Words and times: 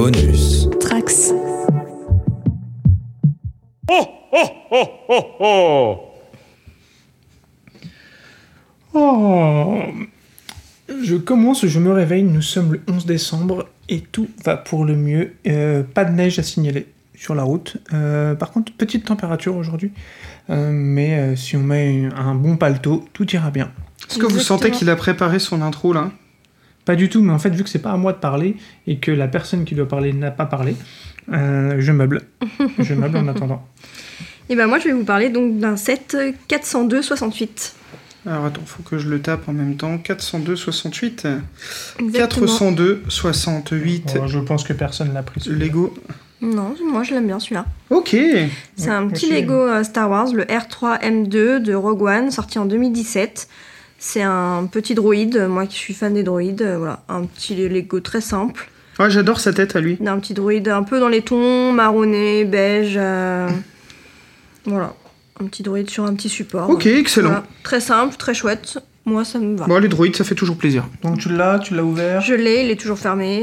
Bonus. 0.00 0.66
Trax. 0.80 1.30
Oh, 3.90 4.06
oh, 4.32 4.48
oh, 4.70 4.86
oh, 5.10 5.24
oh 5.40 5.98
Oh 8.94 9.82
Je 11.02 11.16
commence, 11.16 11.66
je 11.66 11.78
me 11.78 11.92
réveille, 11.92 12.22
nous 12.22 12.40
sommes 12.40 12.72
le 12.72 12.80
11 12.88 13.04
décembre 13.04 13.68
et 13.90 14.00
tout 14.00 14.30
va 14.42 14.56
pour 14.56 14.86
le 14.86 14.96
mieux. 14.96 15.34
Euh, 15.46 15.82
pas 15.82 16.06
de 16.06 16.12
neige 16.12 16.38
à 16.38 16.42
signaler 16.42 16.86
sur 17.14 17.34
la 17.34 17.42
route. 17.42 17.76
Euh, 17.92 18.34
par 18.34 18.52
contre, 18.52 18.72
petite 18.72 19.04
température 19.04 19.54
aujourd'hui. 19.54 19.92
Euh, 20.48 20.70
mais 20.72 21.18
euh, 21.18 21.36
si 21.36 21.58
on 21.58 21.62
met 21.62 22.08
un 22.16 22.34
bon 22.34 22.56
paletot, 22.56 23.04
tout 23.12 23.30
ira 23.34 23.50
bien. 23.50 23.70
Est-ce 24.08 24.18
que 24.18 24.24
vous 24.24 24.40
sentez 24.40 24.70
qu'il 24.70 24.88
a 24.88 24.96
préparé 24.96 25.38
son 25.38 25.60
intro 25.60 25.92
là? 25.92 26.10
Pas 26.90 26.96
du 26.96 27.08
tout, 27.08 27.22
mais 27.22 27.32
en 27.32 27.38
fait, 27.38 27.50
vu 27.50 27.62
que 27.62 27.70
c'est 27.70 27.78
pas 27.78 27.92
à 27.92 27.96
moi 27.96 28.12
de 28.12 28.18
parler 28.18 28.56
et 28.88 28.98
que 28.98 29.12
la 29.12 29.28
personne 29.28 29.64
qui 29.64 29.76
doit 29.76 29.86
parler 29.86 30.12
n'a 30.12 30.32
pas 30.32 30.44
parlé, 30.44 30.74
euh, 31.32 31.76
je 31.78 31.92
meuble. 31.92 32.22
je 32.80 32.94
meuble 32.94 33.16
en 33.16 33.28
attendant. 33.28 33.64
Et 34.48 34.56
ben 34.56 34.66
moi 34.66 34.80
je 34.80 34.86
vais 34.86 34.92
vous 34.92 35.04
parler 35.04 35.28
donc 35.28 35.60
d'un 35.60 35.76
set 35.76 36.16
402 36.48 37.00
68. 37.00 37.76
Alors 38.26 38.46
attends, 38.46 38.62
faut 38.66 38.82
que 38.82 38.98
je 38.98 39.08
le 39.08 39.22
tape 39.22 39.48
en 39.48 39.52
même 39.52 39.76
temps. 39.76 39.98
402 39.98 40.56
68. 40.56 41.28
Exactement. 42.00 42.46
402 42.46 43.04
68. 43.06 44.14
Bon, 44.16 44.26
je 44.26 44.40
pense 44.40 44.64
que 44.64 44.72
personne 44.72 45.14
l'a 45.14 45.22
pris. 45.22 45.48
Lego. 45.48 45.94
Non, 46.40 46.74
moi 46.84 47.04
je 47.04 47.14
l'aime 47.14 47.28
bien 47.28 47.38
celui-là. 47.38 47.66
Ok. 47.90 48.16
C'est 48.74 48.90
un 48.90 49.06
petit. 49.06 49.30
Lego 49.30 49.54
euh, 49.54 49.84
Star 49.84 50.10
Wars, 50.10 50.32
le 50.32 50.42
R3M2 50.42 51.62
de 51.62 51.72
Rogue 51.72 52.02
One, 52.02 52.32
sorti 52.32 52.58
en 52.58 52.66
2017. 52.66 53.46
C'est 54.02 54.22
un 54.22 54.66
petit 54.66 54.94
droïde, 54.94 55.46
moi 55.46 55.66
qui 55.66 55.76
suis 55.76 55.92
fan 55.92 56.14
des 56.14 56.22
droïdes, 56.22 56.62
euh, 56.62 56.78
voilà, 56.78 57.02
un 57.10 57.24
petit 57.26 57.54
Lego 57.68 58.00
très 58.00 58.22
simple. 58.22 58.70
Ouais, 58.98 59.10
j'adore 59.10 59.40
sa 59.40 59.52
tête 59.52 59.76
à 59.76 59.80
lui. 59.80 59.96
d'un 60.00 60.18
petit 60.18 60.32
droïde 60.32 60.68
un 60.68 60.82
peu 60.82 60.98
dans 61.00 61.08
les 61.08 61.20
tons 61.20 61.70
marronné, 61.72 62.44
beige. 62.46 62.94
euh, 62.96 63.48
Voilà, 64.64 64.94
un 65.38 65.44
petit 65.44 65.62
droïde 65.62 65.90
sur 65.90 66.04
un 66.04 66.14
petit 66.14 66.30
support. 66.30 66.70
Ok, 66.70 66.86
excellent. 66.86 67.28
Voilà, 67.28 67.44
Très 67.62 67.80
simple, 67.80 68.16
très 68.16 68.32
chouette. 68.32 68.78
Moi, 69.04 69.24
ça 69.24 69.38
me 69.38 69.54
va. 69.56 69.66
Bon, 69.66 69.78
les 69.78 69.88
droïdes, 69.88 70.16
ça 70.16 70.24
fait 70.24 70.34
toujours 70.34 70.56
plaisir. 70.56 70.86
Donc 71.02 71.18
tu 71.18 71.28
l'as, 71.30 71.58
tu 71.58 71.74
l'as 71.74 71.84
ouvert. 71.84 72.20
Je 72.22 72.34
l'ai, 72.34 72.64
il 72.64 72.70
est 72.70 72.80
toujours 72.80 72.98
fermé 72.98 73.36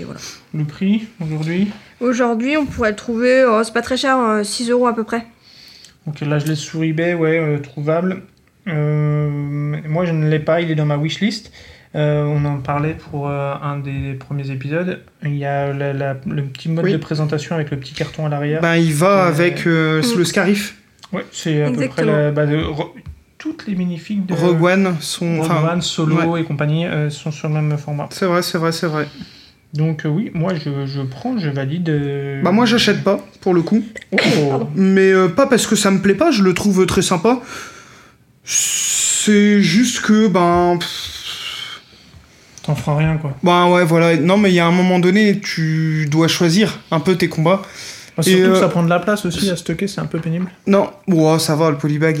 et 0.00 0.04
voilà. 0.04 0.20
Le 0.54 0.64
prix 0.64 1.06
aujourd'hui 1.20 1.68
Aujourd'hui, 2.00 2.56
on 2.56 2.66
pourrait 2.66 2.90
le 2.90 2.96
trouver, 2.96 3.44
oh, 3.44 3.60
c'est 3.64 3.72
pas 3.72 3.82
très 3.82 3.96
cher, 3.96 4.18
euh, 4.18 4.42
6 4.44 4.70
euros 4.70 4.86
à 4.86 4.94
peu 4.94 5.02
près. 5.04 5.26
Donc 6.06 6.20
là, 6.20 6.38
je 6.38 6.46
l'ai 6.46 6.54
sur 6.54 6.82
eBay, 6.84 7.14
ouais, 7.14 7.38
euh, 7.38 7.58
trouvable. 7.58 8.22
Euh, 8.68 9.28
moi, 9.88 10.04
je 10.04 10.12
ne 10.12 10.28
l'ai 10.28 10.38
pas, 10.38 10.60
il 10.60 10.70
est 10.70 10.74
dans 10.74 10.86
ma 10.86 10.96
wishlist. 10.96 11.52
Euh, 11.94 12.24
on 12.24 12.44
en 12.44 12.58
parlait 12.58 12.94
pour 13.10 13.28
euh, 13.28 13.54
un 13.62 13.78
des 13.78 14.14
premiers 14.14 14.50
épisodes. 14.50 15.00
Il 15.22 15.36
y 15.36 15.44
a 15.46 15.72
la- 15.72 15.92
la- 15.92 16.16
le 16.26 16.42
petit 16.44 16.68
mode 16.68 16.84
Oui. 16.84 16.92
de 16.92 16.98
présentation 16.98 17.54
avec 17.54 17.70
le 17.70 17.78
petit 17.78 17.94
carton 17.94 18.26
à 18.26 18.28
l'arrière. 18.28 18.60
Bah, 18.60 18.76
il 18.76 18.92
va 18.92 19.24
Euh, 19.24 19.28
avec 19.28 19.66
euh, 19.66 20.02
Mm. 20.02 20.18
le 20.18 20.24
Scarif. 20.24 20.76
ouais, 21.12 21.24
c'est 21.32 21.62
à 21.62 21.70
peu 21.70 21.86
près 21.88 22.04
la, 22.04 22.32
bah, 22.32 22.44
de- 22.44 22.56
re- 22.58 22.90
toutes 23.38 23.66
les 23.66 23.74
minifigs 23.76 24.26
de 24.26 24.34
Rogue 24.34 24.62
One 24.62 24.94
sont. 25.00 25.36
Rogue 25.40 25.50
Enfin, 25.50 25.72
One, 25.72 25.80
Solo 25.82 26.36
et 26.36 26.42
compagnie 26.44 26.84
euh, 26.86 27.08
sont 27.08 27.30
sur 27.30 27.48
le 27.48 27.54
même 27.54 27.78
format. 27.78 28.08
c'est 28.10 28.26
vrai, 28.26 28.42
c'est 28.42 28.58
vrai, 28.58 28.72
c'est 28.72 28.88
vrai. 28.88 29.06
Donc 29.72 30.04
euh, 30.04 30.08
oui, 30.08 30.30
moi 30.34 30.52
je, 30.54 30.86
je 30.86 31.00
prends, 31.02 31.38
je 31.38 31.48
valide. 31.48 31.88
euh, 31.88 32.42
Bah, 32.42 32.50
moi, 32.52 32.66
j'achète 32.66 33.04
pas, 33.04 33.18
pour 33.40 33.54
le 33.54 33.62
coup. 33.62 33.82
Oh. 34.12 34.68
Mais 34.74 35.12
euh, 35.12 35.28
pas 35.28 35.46
parce 35.46 35.66
que 35.66 35.76
ça 35.76 35.90
me 35.90 36.00
plaît 36.00 36.14
pas, 36.14 36.30
je 36.30 36.42
le 36.42 36.52
trouve 36.52 36.84
très 36.86 37.02
sympa. 37.02 37.40
C'est 38.46 39.60
juste 39.60 40.02
que, 40.02 40.28
ben. 40.28 40.78
T'en 42.62 42.74
feras 42.74 42.96
rien 42.96 43.16
quoi. 43.16 43.36
Ben 43.42 43.68
ouais, 43.68 43.84
voilà. 43.84 44.16
Non, 44.16 44.38
mais 44.38 44.50
il 44.50 44.54
y 44.54 44.60
a 44.60 44.66
un 44.66 44.72
moment 44.72 44.98
donné, 44.98 45.40
tu 45.40 46.06
dois 46.08 46.28
choisir 46.28 46.78
un 46.90 47.00
peu 47.00 47.16
tes 47.16 47.28
combats. 47.28 47.62
Bah, 48.16 48.22
surtout 48.22 48.38
que 48.38 48.48
euh, 48.48 48.60
ça 48.60 48.68
prend 48.68 48.82
de 48.82 48.88
la 48.88 48.98
place 48.98 49.26
aussi 49.26 49.50
à 49.50 49.56
stocker, 49.56 49.88
c'est 49.88 50.00
un 50.00 50.06
peu 50.06 50.20
pénible. 50.20 50.50
Non, 50.66 50.90
ça 51.38 51.54
va, 51.54 51.70
le 51.70 51.76
polybag. 51.76 52.18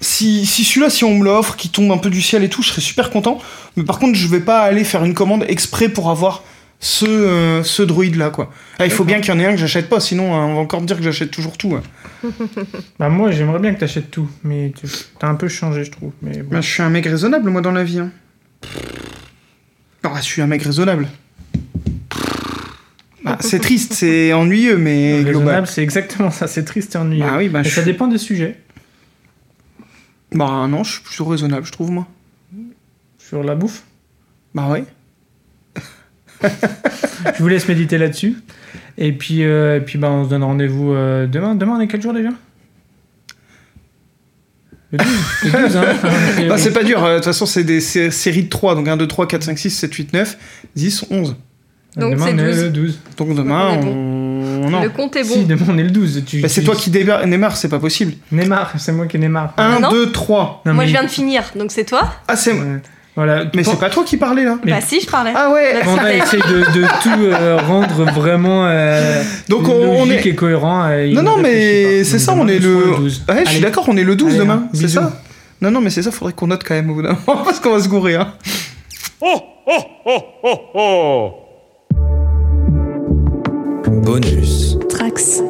Si, 0.00 0.44
si 0.44 0.64
celui-là, 0.64 0.90
si 0.90 1.04
on 1.04 1.14
me 1.18 1.24
l'offre, 1.24 1.56
qui 1.56 1.68
tombe 1.68 1.90
un 1.92 1.98
peu 1.98 2.10
du 2.10 2.20
ciel 2.20 2.42
et 2.42 2.48
tout, 2.48 2.62
je 2.62 2.70
serais 2.70 2.80
super 2.80 3.10
content. 3.10 3.38
Mais 3.76 3.84
par 3.84 3.98
contre, 3.98 4.18
je 4.18 4.26
vais 4.28 4.40
pas 4.40 4.60
aller 4.60 4.84
faire 4.84 5.04
une 5.04 5.14
commande 5.14 5.44
exprès 5.48 5.88
pour 5.88 6.10
avoir 6.10 6.42
ce, 6.82 7.04
euh, 7.04 7.62
ce 7.62 7.82
droïde-là, 7.82 8.30
quoi. 8.30 8.50
Ah, 8.78 8.86
il 8.86 8.90
faut 8.90 9.04
bien 9.04 9.20
qu'il 9.20 9.32
y 9.32 9.36
en 9.36 9.38
ait 9.40 9.44
un 9.46 9.50
que 9.52 9.58
j'achète 9.58 9.88
pas, 9.90 10.00
sinon 10.00 10.34
hein, 10.34 10.46
on 10.46 10.54
va 10.54 10.60
encore 10.60 10.80
me 10.80 10.86
dire 10.86 10.96
que 10.96 11.02
j'achète 11.02 11.30
toujours 11.30 11.56
tout. 11.58 11.74
hein. 11.76 11.82
Bah 12.98 13.08
moi 13.08 13.30
j'aimerais 13.30 13.58
bien 13.58 13.74
que 13.74 13.80
t'achètes 13.80 14.10
tout, 14.10 14.28
mais 14.44 14.72
tu- 14.78 14.86
t'as 15.18 15.28
un 15.28 15.34
peu 15.34 15.48
changé 15.48 15.84
je 15.84 15.90
trouve. 15.90 16.12
Mais 16.22 16.38
bon. 16.42 16.48
Bah, 16.56 16.60
je 16.60 16.68
suis 16.68 16.82
un 16.82 16.90
mec 16.90 17.04
raisonnable, 17.06 17.48
moi, 17.50 17.60
dans 17.60 17.72
la 17.72 17.84
vie. 17.84 17.98
Hein. 18.00 18.10
Ah, 20.02 20.14
je 20.16 20.22
suis 20.22 20.40
un 20.42 20.46
mec 20.46 20.62
raisonnable. 20.62 21.06
Bah, 23.24 23.36
c'est 23.40 23.58
triste, 23.60 23.92
c'est 23.92 24.32
ennuyeux, 24.34 24.78
mais 24.78 25.18
global. 25.22 25.36
Raisonnable, 25.36 25.66
c'est 25.66 25.82
exactement 25.82 26.30
ça, 26.30 26.46
c'est 26.46 26.64
triste 26.64 26.94
et 26.94 26.98
ennuyeux. 26.98 27.24
Bah 27.24 27.34
oui, 27.36 27.48
bah 27.50 27.62
je 27.62 27.68
ça 27.68 27.82
suis... 27.82 27.90
dépend 27.92 28.06
des 28.08 28.16
sujets. 28.18 28.58
Bah 30.32 30.66
non, 30.68 30.84
je 30.84 30.92
suis 30.92 31.02
plutôt 31.02 31.26
raisonnable, 31.26 31.66
je 31.66 31.72
trouve, 31.72 31.90
moi. 31.90 32.06
Sur 33.18 33.42
la 33.42 33.54
bouffe? 33.54 33.82
Bah 34.54 34.68
ouais. 34.68 34.84
Je 37.36 37.42
vous 37.42 37.48
laisse 37.48 37.68
méditer 37.68 37.98
là-dessus. 37.98 38.36
Et 38.98 39.12
puis, 39.12 39.44
euh, 39.44 39.76
et 39.76 39.80
puis 39.80 39.98
bah, 39.98 40.10
on 40.10 40.24
se 40.24 40.30
donne 40.30 40.42
rendez-vous 40.44 40.92
euh, 40.92 41.26
demain. 41.26 41.54
Demain, 41.54 41.74
on 41.76 41.80
est 41.80 41.86
quel 41.88 42.00
jour 42.02 42.12
déjà? 42.12 42.30
Le 44.92 44.98
12. 44.98 45.08
Le 45.44 45.50
12, 45.62 45.76
hein. 45.76 45.84
Et 46.40 46.48
Bah, 46.48 46.58
c'est 46.58 46.72
pas 46.72 46.82
dur, 46.82 47.04
euh, 47.04 47.12
de 47.12 47.16
toute 47.16 47.26
façon, 47.26 47.46
c'est 47.46 47.62
des 47.64 47.80
sé- 47.80 48.10
séries 48.10 48.44
de 48.44 48.48
3, 48.48 48.74
donc 48.74 48.88
1, 48.88 48.96
2, 48.96 49.06
3, 49.06 49.28
4, 49.28 49.42
5, 49.44 49.58
6, 49.58 49.70
7, 49.70 49.94
8, 49.94 50.12
9, 50.12 50.38
10, 50.74 51.04
11. 51.10 51.36
Donc 51.96 52.12
demain, 52.14 52.26
c'est 52.26 52.34
on 52.34 52.38
est 52.38 52.44
12. 52.52 52.62
le 52.64 52.70
12. 52.70 52.98
Donc 53.16 53.34
demain, 53.36 53.68
On 53.70 53.82
est 53.82 53.84
on... 53.84 54.70
Non. 54.70 54.82
Le 54.82 54.88
compte 54.90 55.16
est 55.16 55.24
Si, 55.24 55.40
bon. 55.40 55.46
demain, 55.46 55.66
on 55.68 55.78
est 55.78 55.82
le 55.84 55.90
12. 55.90 56.22
Tu- 56.26 56.40
Bah, 56.40 56.48
c'est 56.48 56.60
tu- 56.60 56.66
toi 56.66 56.74
qui 56.76 56.90
débar- 56.90 57.24
Neymar, 57.26 57.56
c'est 57.56 57.68
pas 57.68 57.78
possible. 57.78 58.12
Neymar, 58.32 58.74
c'est 58.78 58.92
moi 58.92 59.06
qui 59.06 59.18
Neymar. 59.18 59.54
1, 59.56 59.80
non 59.80 59.90
2, 59.90 60.10
3. 60.12 60.62
Non, 60.66 60.74
Moi 60.74 60.82
mais- 60.84 60.88
je 60.88 60.92
viens 60.92 61.02
de 61.04 61.08
finir, 61.08 61.44
donc 61.56 61.70
c'est 61.72 61.84
toi? 61.84 62.12
Ah, 62.28 62.36
c'est... 62.36 62.52
Ouais. 62.52 62.80
Voilà. 63.16 63.44
Mais 63.54 63.64
c'est 63.64 63.78
pas 63.78 63.90
toi 63.90 64.04
qui 64.04 64.16
parlais, 64.16 64.44
là 64.44 64.56
Mais- 64.64 64.70
Bah 64.72 64.80
si, 64.80 65.00
je 65.00 65.06
parlais. 65.06 65.32
Ah 65.34 65.50
ouais 65.52 65.80
Panda 65.84 66.14
essaie 66.14 66.36
de, 66.38 66.80
de 66.80 66.86
tout 67.02 67.22
euh, 67.24 67.58
rendre 67.66 68.04
vraiment 68.12 68.66
euh, 68.66 69.22
Donc 69.48 69.68
on, 69.68 69.72
on 69.72 70.04
logique 70.04 70.26
est... 70.26 70.30
et 70.30 70.34
cohérent. 70.34 70.84
euh, 70.88 71.12
Non, 71.12 71.22
non, 71.22 71.36
mais 71.38 72.04
c'est 72.04 72.18
ça, 72.20 72.34
on 72.36 72.46
est 72.48 72.58
le... 72.60 72.96
12. 72.98 73.24
Ouais, 73.28 73.44
je 73.44 73.50
suis 73.50 73.60
d'accord, 73.60 73.84
on 73.88 73.96
est 73.96 74.04
le 74.04 74.14
12 74.16 74.28
Allez, 74.30 74.38
demain, 74.38 74.62
hein, 74.66 74.68
c'est 74.72 74.88
ça 74.88 75.12
Non, 75.60 75.70
non, 75.70 75.80
mais 75.80 75.90
c'est 75.90 76.02
ça, 76.02 76.10
faudrait 76.12 76.32
qu'on 76.34 76.46
note 76.46 76.62
quand 76.66 76.74
même 76.74 76.88
au 76.90 76.94
bout 76.94 77.02
d'un 77.02 77.16
moment, 77.26 77.42
parce 77.44 77.58
qu'on 77.60 77.72
va 77.72 77.80
se 77.82 77.88
gourer, 77.88 78.14
hein. 78.14 78.32
Oh, 79.20 79.38
oh, 79.66 79.78
oh, 80.06 80.18
oh, 80.44 80.58
oh 80.74 81.32
Bonus. 84.02 84.78
Trax. 84.88 85.42